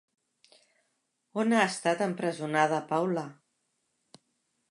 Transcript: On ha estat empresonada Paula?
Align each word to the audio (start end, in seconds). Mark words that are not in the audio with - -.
On 1.43 1.53
ha 1.57 1.59
estat 1.65 2.01
empresonada 2.07 2.81
Paula? 2.93 3.27